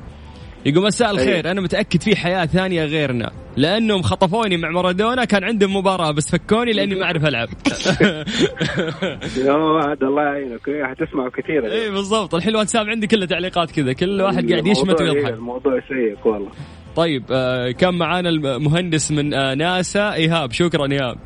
يقول 0.66 0.86
مساء 0.86 1.12
الخير 1.12 1.52
أنا 1.52 1.62
متأكد 1.62 2.02
في 2.02 2.16
حياة 2.16 2.46
ثانية 2.46 2.86
غيرنا 2.86 3.32
لأنهم 3.58 4.02
خطفوني 4.02 4.58
مع 4.58 4.70
مارادونا 4.70 5.26
كان 5.26 5.44
عندهم 5.44 5.76
مباراة 5.78 6.12
بس 6.12 6.32
فكوني 6.32 6.72
لأني 6.72 6.96
ما 6.96 7.04
أعرف 7.04 7.26
ألعب. 7.26 7.48
يا 9.46 9.54
هذا 9.92 10.08
الله 10.08 10.24
يعينك. 10.24 10.68
إيه، 10.68 10.84
حتسمعوا 10.86 11.30
كثير 11.30 11.72
اي 11.72 11.90
بالضبط. 11.90 12.36
الحين 12.36 12.50
الواتساب 12.52 12.88
عندي 12.90 13.08
كله 13.08 13.26
تعليقات 13.26 13.72
كذا 13.72 13.94
كل 13.94 14.22
واحد 14.22 14.52
قاعد 14.52 14.68
يشمت 14.68 15.02
ويضحك. 15.02 15.34
الموضوع 15.34 15.80
سيء 15.88 16.18
والله. 16.26 16.52
طيب 16.98 17.24
آه 17.32 17.72
كان 17.72 17.94
معانا 17.94 18.30
المهندس 18.30 19.12
من 19.12 19.34
آه 19.34 19.54
ناسا. 19.54 20.14
إيهاب 20.14 20.52
شكرا 20.52 20.92
إيهاب. 20.92 21.18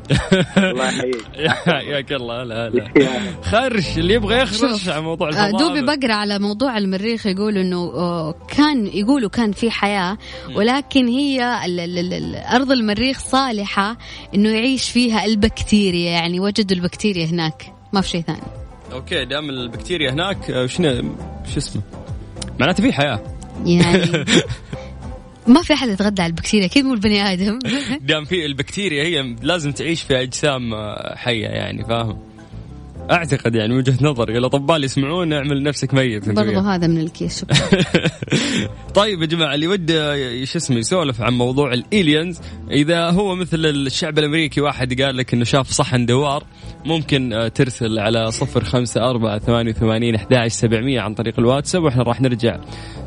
الله 0.56 0.88
يحييك. 0.88 1.24
حياك 1.66 2.12
الله. 2.12 2.42
هلا 2.42 2.68
هلا 2.68 2.90
يا- 2.96 3.42
خرش 3.42 3.98
اللي 3.98 4.14
يبغى 4.14 4.40
يخرش 4.42 4.88
على 4.88 5.00
موضوع 5.02 5.28
آه، 5.28 5.30
الفضاء. 5.30 5.50
دوبي 5.68 5.82
بقرأ 5.82 6.14
على 6.14 6.38
موضوع 6.38 6.78
المريخ 6.78 7.26
يقول 7.26 7.58
إنه 7.58 7.90
كان 8.32 8.86
يقولوا 8.86 9.28
كان 9.30 9.52
في 9.52 9.70
حياة 9.70 10.18
ولكن 10.54 11.06
هي 11.08 11.64
ال- 11.64 11.80
ال- 11.80 11.98
ال- 11.98 12.14
ال- 12.14 12.36
أرض 12.36 12.72
المريخ 12.72 13.18
صالحة 13.18 13.96
إنه 14.34 14.48
يعيش 14.50 14.90
فيها 14.90 15.24
البكتيريا 15.24 16.10
يعني 16.10 16.40
وجدوا 16.40 16.76
البكتيريا 16.76 17.26
هناك. 17.26 17.72
ما 17.92 18.00
في 18.00 18.08
شيء 18.08 18.20
ثاني. 18.22 18.40
أوكي 18.92 19.24
دام 19.24 19.50
البكتيريا 19.50 20.10
هناك 20.10 20.66
شنو 20.66 21.02
شو 21.52 21.58
اسمه؟ 21.58 21.82
معناته 22.60 22.82
في 22.82 22.92
حياة. 22.92 23.20
يعني 23.66 24.24
ما 25.46 25.62
في 25.62 25.72
أحد 25.72 25.88
يتغدى 25.88 26.22
على 26.22 26.30
البكتيريا 26.30 26.66
أكيد 26.66 26.84
مو 26.84 26.94
البني 26.94 27.22
آدم؟ 27.22 27.58
دام 28.00 28.24
في 28.24 28.46
البكتيريا 28.46 29.04
هي 29.04 29.36
لازم 29.42 29.72
تعيش 29.72 30.02
في 30.02 30.22
أجسام 30.22 30.74
آه، 30.74 31.14
حية 31.16 31.46
يعني 31.46 31.84
فاهم؟ 31.84 32.31
أعتقد 33.10 33.54
يعني 33.54 33.74
وجهة 33.74 33.96
نظري 34.00 34.38
الاطباء 34.38 34.76
اللي 34.76 34.84
يسمعون 34.84 35.32
اعمل 35.32 35.62
نفسك 35.62 35.94
ميت 35.94 36.28
برضو. 36.28 36.58
هذا 36.58 36.86
من 36.86 37.00
الكيس 37.00 37.40
شكرا. 37.40 37.80
طيب 38.94 39.20
يا 39.20 39.26
جماعة 39.26 39.54
اللي 39.54 39.66
وده 39.66 40.44
شو 40.44 40.58
اسمه 40.58 40.76
يسولف 40.76 41.20
عن 41.20 41.32
موضوع 41.32 41.72
الالينز 41.72 42.40
إذا 42.70 43.10
هو 43.10 43.34
مثل 43.34 43.58
الشعب 43.66 44.18
الأمريكي 44.18 44.60
واحد 44.60 45.02
قال 45.02 45.16
لك 45.16 45.34
إنه 45.34 45.44
شاف 45.44 45.70
صحن 45.70 46.06
دوار 46.06 46.44
ممكن 46.84 47.32
آه، 47.32 47.48
ترسل 47.48 47.98
على 47.98 48.30
صفر 48.30 48.64
خمسة 48.64 49.10
أربعة 49.10 49.38
ثمانية 49.38 49.70
وثمانين 49.70 50.14
أحد 50.14 50.46
سبعمية 50.48 51.00
عن 51.00 51.14
طريق 51.14 51.34
الواتساب 51.38 51.82
وإحنا 51.82 52.02
راح 52.02 52.20
نرجع 52.20 52.58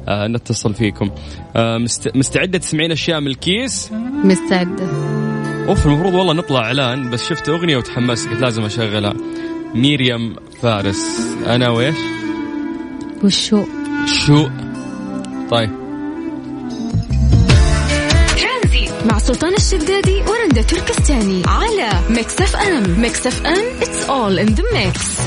آه، 0.08 0.28
نتصل 0.28 0.74
فيكم. 0.74 1.12
آه، 1.56 1.78
مست- 1.78 2.16
مستعدة 2.16 2.58
تسمعين 2.58 2.92
أشياء 2.92 3.20
من 3.20 3.28
الكيس؟ 3.28 3.92
مستعدة. 4.24 4.86
أوف 5.68 5.86
المفروض 5.86 6.14
والله 6.14 6.34
نطلع 6.34 6.60
إعلان 6.60 7.10
بس 7.10 7.30
شفت 7.30 7.50
أغنية 7.50 7.78
وتحمست 7.78 8.30
قلت 8.30 8.42
لازم 8.42 8.66
أشغلها. 8.66 9.14
ميريام 9.76 10.36
فارس. 10.62 11.20
أنا 11.46 11.70
وإيش؟ 11.70 11.96
وشو؟ 13.24 13.64
شو؟ 14.06 14.48
طيب. 15.52 15.70
مع 19.06 19.20
سلطان 19.20 19.54
الشدادي 19.54 20.22
ورندا 20.22 20.62
تركستاني 20.62 21.44
على 21.48 21.90
Mix 22.10 22.42
FM. 22.42 23.02
Mix 23.02 23.28
FM 23.28 23.80
it's 23.80 24.10
all 24.10 24.48
in 24.48 24.56
the 24.56 24.64
mix. 24.74 25.22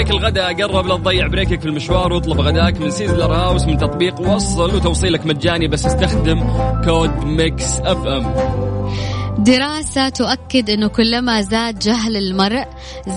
break 0.00 0.10
الغداء. 0.10 0.62
قرب 0.62 0.86
لا 0.86 0.96
تضيع 0.96 1.26
break 1.26 1.54
ك 1.54 1.60
في 1.60 1.66
المشوار 1.66 2.12
واطلب 2.12 2.40
غداك 2.40 2.80
من 2.80 2.90
سيزلر 2.90 3.32
هاوس 3.32 3.64
من 3.64 3.78
تطبيق 3.78 4.20
وصل 4.20 4.74
وتوصيلك 4.74 5.26
مجاني 5.26 5.68
بس 5.68 5.86
استخدم 5.86 6.40
code 6.84 7.24
Mix 7.24 7.80
FM. 7.80 8.69
دراسة 9.40 10.08
تؤكد 10.08 10.70
أنه 10.70 10.88
كلما 10.88 11.42
زاد 11.42 11.78
جهل 11.78 12.16
المرء 12.16 12.64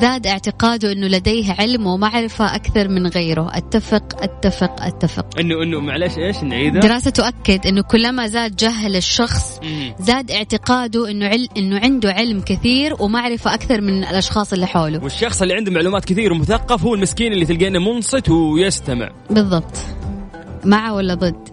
زاد 0.01 0.27
اعتقاده 0.27 0.92
أنه 0.92 1.08
لديه 1.08 1.56
علم 1.60 1.88
ومعرفة 1.88 2.56
أكثر 2.56 2.88
من 2.88 3.08
غيره. 3.08 3.50
أتفق 3.53 4.24
أتفق 4.24 4.82
أتفق. 4.82 5.39
إنه 5.39 5.63
إنه 5.63 5.80
معلش 5.80 6.18
إيش 6.18 6.38
نعيدها؟ 6.38 6.82
دراسة 6.82 7.10
تؤكد 7.10 7.68
أنه 7.68 7.82
كلما 7.82 8.27
زاد 8.27 8.56
جهل 8.56 8.96
الشخص. 8.96 9.60
زاد 10.00 10.32
اعتقاده 10.32 11.12
أنه 11.12 11.27
عل... 11.27 11.48
أنه 11.58 11.80
عنده 11.80 12.12
علم 12.12 12.42
كثير 12.42 12.96
ومعرفة 13.00 13.53
أكثر 13.53 13.82
من 13.82 14.03
الأشخاص 14.03 14.53
اللي 14.53 14.68
حوله. 14.68 15.03
والشخص 15.03 15.42
اللي 15.42 15.53
عنده 15.53 15.72
معلومات 15.72 16.06
كثير 16.06 16.34
ومثقف 16.34 16.84
هو 16.84 16.96
المسكين 16.96 17.34
اللي 17.34 17.46
تلقينه 17.46 17.80
منصت 17.80 18.30
ويستمع. 18.30 19.10
بالضبط. 19.30 19.77
مع 20.65 20.92
ولا 20.92 21.13
ضد؟ 21.13 21.52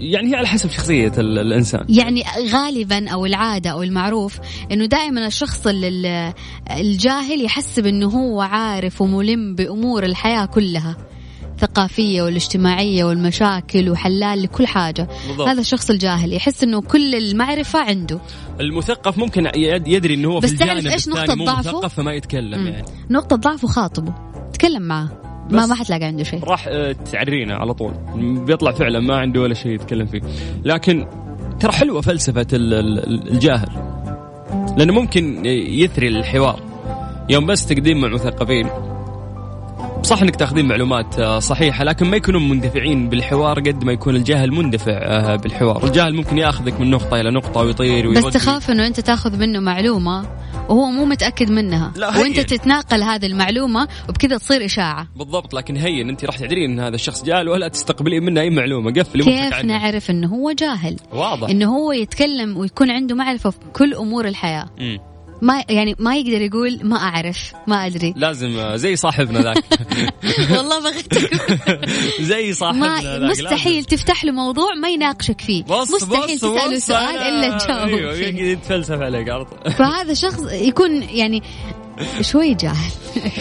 يعني 0.00 0.30
هي 0.30 0.34
على 0.36 0.46
حسب 0.46 0.70
شخصية 0.70 1.12
ال- 1.18 1.38
الإنسان 1.38 1.84
يعني 1.88 2.22
غالبا 2.52 3.08
أو 3.08 3.26
العادة 3.26 3.70
أو 3.70 3.82
المعروف 3.82 4.38
إنه 4.72 4.86
دائما 4.86 5.26
الشخص 5.26 5.66
ال- 5.66 5.84
ال- 5.84 6.32
الجاهل 6.70 7.44
يحسب 7.44 7.86
انه 7.86 8.06
هو 8.08 8.40
عارف 8.40 9.00
وملم 9.00 9.54
بأمور 9.54 10.04
الحياة 10.04 10.44
كلها 10.44 10.96
الثقافية 11.54 12.22
والاجتماعية 12.22 13.04
والمشاكل 13.04 13.90
وحلال 13.90 14.42
لكل 14.42 14.66
حاجة 14.66 15.08
بالضبط. 15.28 15.48
هذا 15.48 15.60
الشخص 15.60 15.90
الجاهل 15.90 16.32
يحس 16.32 16.62
إنه 16.62 16.80
كل 16.80 17.14
المعرفة 17.14 17.78
عنده 17.78 18.20
المثقف 18.60 19.18
ممكن 19.18 19.46
يد- 19.54 19.88
يدري 19.88 20.14
إنه 20.14 20.28
هو 20.28 20.40
بس 20.40 20.50
في 20.50 20.56
تعرف 20.56 20.72
الجانب 20.72 20.92
إيش 20.92 21.08
نقطة 21.08 21.34
ضعفه؟ 21.44 21.88
فما 21.88 22.12
يتكلم 22.12 22.60
مم. 22.60 22.66
يعني 22.66 22.86
نقطة 23.10 23.36
ضعفه 23.36 23.68
خاطبه 23.68 24.14
تكلم 24.52 24.82
معاه 24.82 25.08
ما 25.50 25.66
ما 25.66 25.74
حتلاقي 25.74 26.04
عنده 26.04 26.24
شيء. 26.24 26.44
راح 26.44 26.64
آه، 26.68 26.92
تعرينا 27.12 27.54
على 27.56 27.74
طول. 27.74 27.92
بيطلع 28.46 28.72
فعلا 28.72 29.00
ما 29.00 29.16
عنده 29.16 29.40
ولا 29.40 29.54
شيء 29.54 29.72
يتكلم 29.72 30.06
فيه. 30.06 30.20
لكن 30.64 31.06
ترى 31.60 31.72
حلوة 31.72 32.00
فلسفة 32.00 32.46
ال- 32.52 32.74
ال- 32.74 33.28
الجاهل. 33.32 33.68
لأنه 34.76 34.92
ممكن 34.92 35.46
يثري 35.46 36.08
الحوار. 36.08 36.60
يوم 37.30 37.46
بس 37.46 37.66
تقديم 37.66 38.00
مع 38.00 38.08
مثقفين 38.08 38.68
صح 40.02 40.22
انك 40.22 40.36
تاخذين 40.36 40.68
معلومات 40.68 41.18
آه، 41.18 41.38
صحيحة 41.38 41.84
لكن 41.84 42.06
ما 42.06 42.16
يكونون 42.16 42.48
مندفعين 42.48 43.08
بالحوار 43.08 43.60
قد 43.60 43.84
ما 43.84 43.92
يكون 43.92 44.16
الجاهل 44.16 44.52
مندفع 44.52 44.92
آه، 44.92 45.36
بالحوار، 45.36 45.84
الجاهل 45.84 46.14
ممكن 46.14 46.38
ياخذك 46.38 46.80
من 46.80 46.90
نقطة 46.90 47.20
إلى 47.20 47.30
نقطة 47.30 47.60
ويطير 47.60 48.10
بس 48.10 48.16
ويرد 48.16 48.32
تخاف 48.32 48.70
إنه 48.70 48.86
أنت 48.86 49.00
تاخذ 49.00 49.38
منه 49.38 49.60
معلومة 49.60 50.26
وهو 50.68 50.90
مو 50.90 51.04
متأكد 51.04 51.50
منها. 51.50 51.92
لا،. 51.96 52.18
وأنت 52.18 52.40
تتناقل 52.40 53.02
هذه 53.02 53.26
المعلومة 53.26 53.88
وبكذا 54.08 54.38
تصير 54.38 54.64
إشاعة. 54.64 55.08
بالضبط 55.16 55.54
لكن 55.54 55.76
هين 55.76 56.08
أنت 56.08 56.24
راح 56.24 56.36
تدرين 56.36 56.70
إن 56.70 56.80
هذا 56.80 56.94
الشخص 56.94 57.24
جاهل 57.24 57.48
ولا 57.48 57.68
تستقبلين 57.68 58.24
منه 58.24 58.40
أي 58.40 58.50
معلومة. 58.50 58.92
قفلي 58.92 59.24
كيف 59.24 59.54
عنه. 59.54 59.78
نعرف 59.78 60.10
إنه 60.10 60.28
هو 60.28 60.52
جاهل؟ 60.52 60.96
واضح. 61.12 61.48
إنه 61.50 61.76
هو 61.76 61.92
يتكلم 61.92 62.56
ويكون 62.56 62.90
عنده 62.90 63.14
معرفة 63.14 63.50
في 63.50 63.58
كل 63.72 63.94
أمور 63.94 64.28
الحياة. 64.28 64.66
مم. 64.78 64.98
ما 65.42 65.64
يعني 65.68 65.94
ما 65.98 66.16
يقدر 66.16 66.40
يقول 66.40 66.80
ما 66.82 66.96
أعرف 66.96 67.52
ما 67.66 67.86
أدري. 67.86 68.14
لازم 68.16 68.56
آه، 68.56 68.76
زي 68.76 68.96
صاحبنا 68.96 69.40
ذاك. 69.42 69.64
والله 70.56 70.80
بغيتك 70.82 71.30
زي 72.30 72.52
صاحبنا 72.52 73.00
ذاك 73.00 73.30
مستحيل 73.30 73.84
تفتح 73.84 74.24
له 74.24 74.32
موضوع 74.32 74.74
ما 74.74 74.88
يناقشك 74.88 75.40
فيه. 75.40 75.62
بص 75.64 75.94
مستحيل 75.94 76.36
بص. 76.36 76.40
تسأله 76.40 76.76
بص 76.76 76.86
سؤال 76.86 77.16
إلا 77.16 77.58
تجاوب 77.58 77.88
أيوه 77.88 78.12
فيه. 78.12 78.20
يقعد 78.22 78.34
يتفلسف 78.38 79.00
عليك 79.00 79.28
عرض 79.28 79.46
فهذا 79.78 80.14
شخص 80.14 80.40
يكون 80.52 81.02
يعني 81.02 81.42
شوي 82.20 82.54
جاهل. 82.54 82.90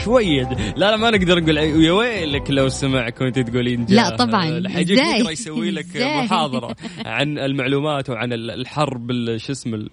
شوية 0.05 0.49
لا 0.77 0.91
لا 0.91 0.97
ما 0.97 1.09
نقدر 1.11 1.39
نقول 1.43 1.57
يا 1.57 1.91
ويلك 1.91 2.51
لو 2.51 2.69
سمعك 2.69 3.21
وأنت 3.21 3.39
تقولين 3.39 3.85
لا 3.89 4.03
جاهل. 4.03 4.17
طبعاً. 4.17 4.63
حيجيك 4.69 5.29
يسوي 5.31 5.71
لك 5.71 5.85
إزاي؟ 5.95 6.17
محاضرة 6.23 6.75
عن 7.05 7.39
المعلومات 7.39 8.09
وعن 8.09 8.33
ال- 8.33 8.51
الحرب 8.51 9.11
ال- 9.11 9.41
شو 9.41 9.51
اسمه 9.51 9.87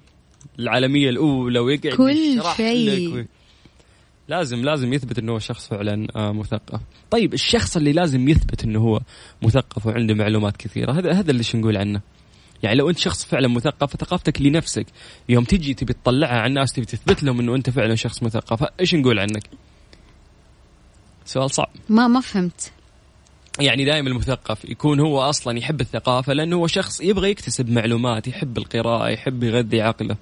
العالمية 0.59 1.11
الأولى 1.11 1.59
ويقعد 1.59 1.95
كل 1.95 2.43
شيء. 2.57 3.27
لازم 4.29 4.63
لازم 4.63 4.93
يثبت 4.93 5.19
إنه 5.19 5.33
هو 5.33 5.39
شخص 5.39 5.69
فعلا 5.69 6.07
آه، 6.17 6.33
مثقف. 6.33 6.81
طيب 7.11 7.35
الشخص 7.35 7.77
اللي 7.77 7.93
لازم 7.93 8.29
يثبت 8.29 8.65
إنه 8.65 8.81
هو 8.81 9.01
مثقف 9.43 9.87
وعنده 9.87 10.15
معلومات 10.15 10.57
كثيرة 10.57 10.93
هذا 10.93 11.13
هذا 11.13 11.31
اللي 11.31 11.45
نقول 11.55 11.77
عنه. 11.77 12.01
يعني 12.63 12.77
لو 12.77 12.91
أنت 12.91 12.99
شخص 12.99 13.25
فعلا 13.25 13.49
مثقف 13.49 13.97
فثقافتك 13.97 14.43
لنفسك 14.43 14.87
يوم 15.29 15.45
تجي 15.45 15.75
تبي 15.75 15.93
تطلعها 15.93 16.39
على 16.39 16.47
الناس 16.47 16.73
تبي 16.73 16.87
تثبت 16.87 17.23
لهم 17.23 17.41
إنه 17.41 17.55
أنت 17.55 17.71
فعلا 17.71 17.95
شخص 17.95 18.23
مثقف 18.23 18.69
إيش 18.81 18.95
نقول 18.95 19.19
عنك؟ 19.19 19.43
سؤال 21.25 21.51
صعب 21.51 21.69
ما 21.89 22.09
ما 22.09 22.21
فهمت 22.21 22.73
يعني 23.61 23.85
دائما 23.85 24.09
المثقف 24.09 24.65
يكون 24.65 25.01
هو 25.01 25.21
أصلا 25.21 25.59
يحب 25.59 25.81
الثقافة 25.81 26.33
لأنه 26.33 26.57
هو 26.57 26.67
شخص 26.67 27.01
يبغى 27.01 27.31
يكتسب 27.31 27.71
معلومات 27.71 28.29
يحب 28.29 28.59
القراءة 28.59 29.09
يحب 29.09 29.43
يغذي 29.43 29.83
عقله 29.83 30.17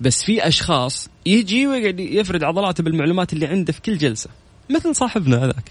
بس 0.00 0.22
في 0.22 0.48
أشخاص 0.48 1.08
يجي 1.26 1.66
ويقعد 1.66 2.00
يفرد 2.00 2.44
عضلاته 2.44 2.82
بالمعلومات 2.82 3.32
اللي 3.32 3.46
عنده 3.46 3.72
في 3.72 3.80
كل 3.80 3.98
جلسة 3.98 4.30
مثل 4.70 4.94
صاحبنا 4.94 5.44
هذاك 5.44 5.70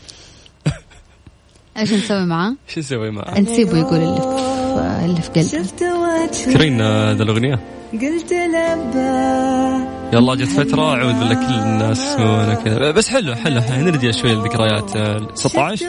إيش 1.77 1.93
نسوي 1.93 2.25
معاه؟ 2.25 2.55
شو 2.73 2.79
نسوي 2.79 3.11
معه؟ 3.11 3.39
نسيبه 3.39 3.77
يقول 3.77 3.99
اللي 3.99 4.21
في 4.21 5.05
اللي 5.05 5.21
في 5.21 5.29
قلبه 5.29 6.25
تذكرين 6.27 6.81
هذا 6.81 7.23
الأغنية؟ 7.23 7.59
قلت 7.93 8.33
لبى 8.33 9.96
يلا 10.13 10.35
جت 10.35 10.47
فترة 10.47 10.81
أعوذ 10.81 11.13
بالله 11.13 11.33
كل 11.33 11.53
الناس 11.53 11.99
يسمعونها 11.99 12.55
كذا. 12.55 12.91
بس 12.91 13.09
حلو 13.09 13.35
حلو. 13.35 13.61
نرجع 13.69 14.11
شوي 14.11 14.31
للذكريات. 14.35 14.95
آه، 14.95 15.27
16 15.35 15.85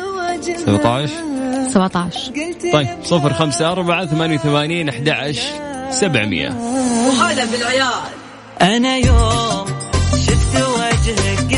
17 0.66 1.12
17 1.72 2.30
قلت 2.30 2.72
طيب 2.72 2.88
صفر 3.04 3.32
خمسة 3.32 3.72
أربعة 3.72 4.06
ثمانية 4.06 4.34
وثمانين 4.34 4.88
أحد 4.88 5.34
سبعمية. 5.90 6.48
أنا 8.62 8.96
يوم 8.96 9.66
شفت 10.26 10.56
وجهك 10.56 11.57